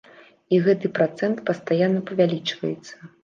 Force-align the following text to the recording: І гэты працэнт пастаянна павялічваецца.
І 0.55 0.59
гэты 0.67 0.89
працэнт 0.99 1.43
пастаянна 1.51 2.01
павялічваецца. 2.13 2.93